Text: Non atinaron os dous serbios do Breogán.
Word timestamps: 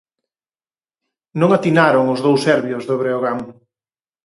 Non 1.39 1.49
atinaron 1.57 2.05
os 2.13 2.19
dous 2.25 2.41
serbios 2.47 2.83
do 2.89 2.95
Breogán. 3.01 3.39